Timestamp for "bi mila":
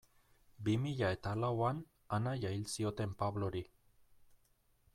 0.67-1.09